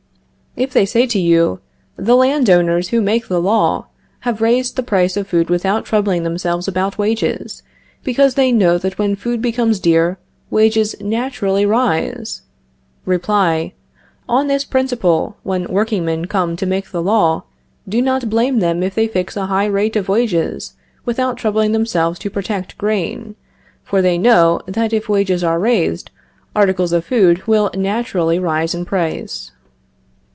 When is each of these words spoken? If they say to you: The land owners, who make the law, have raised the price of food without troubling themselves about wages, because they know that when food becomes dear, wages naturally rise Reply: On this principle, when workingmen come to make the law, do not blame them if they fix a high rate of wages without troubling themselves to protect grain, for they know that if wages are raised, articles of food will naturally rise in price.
If 0.57 0.73
they 0.73 0.85
say 0.85 1.07
to 1.07 1.17
you: 1.19 1.61
The 1.95 2.17
land 2.17 2.49
owners, 2.49 2.89
who 2.89 2.99
make 3.01 3.29
the 3.29 3.39
law, 3.39 3.85
have 4.19 4.41
raised 4.41 4.75
the 4.75 4.83
price 4.83 5.15
of 5.15 5.25
food 5.29 5.49
without 5.49 5.85
troubling 5.85 6.23
themselves 6.23 6.67
about 6.67 6.97
wages, 6.97 7.63
because 8.03 8.33
they 8.35 8.51
know 8.51 8.77
that 8.77 8.97
when 8.99 9.15
food 9.15 9.41
becomes 9.41 9.79
dear, 9.79 10.17
wages 10.49 10.93
naturally 10.99 11.65
rise 11.65 12.41
Reply: 13.05 13.71
On 14.27 14.47
this 14.47 14.65
principle, 14.65 15.37
when 15.43 15.67
workingmen 15.71 16.25
come 16.25 16.57
to 16.57 16.65
make 16.65 16.91
the 16.91 17.01
law, 17.01 17.43
do 17.87 18.01
not 18.01 18.29
blame 18.29 18.59
them 18.59 18.83
if 18.83 18.93
they 18.93 19.07
fix 19.07 19.37
a 19.37 19.45
high 19.45 19.67
rate 19.67 19.95
of 19.95 20.09
wages 20.09 20.73
without 21.05 21.37
troubling 21.37 21.71
themselves 21.71 22.19
to 22.19 22.29
protect 22.29 22.77
grain, 22.77 23.35
for 23.85 24.01
they 24.01 24.17
know 24.17 24.59
that 24.67 24.91
if 24.91 25.07
wages 25.07 25.45
are 25.45 25.59
raised, 25.59 26.11
articles 26.53 26.91
of 26.91 27.05
food 27.05 27.47
will 27.47 27.71
naturally 27.73 28.37
rise 28.37 28.75
in 28.75 28.83
price. 28.83 29.51